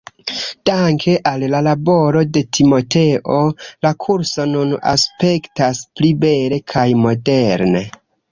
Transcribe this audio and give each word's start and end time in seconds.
Danke 0.67 1.11
al 1.31 1.43
la 1.55 1.59
laboro 1.65 2.23
de 2.37 2.41
Timoteo, 2.59 3.35
la 3.87 3.91
kurso 4.07 4.47
nun 4.55 4.73
aspektas 4.93 5.83
pli 6.01 6.11
bele 6.27 6.61
kaj 6.73 6.89
moderne. 7.05 7.85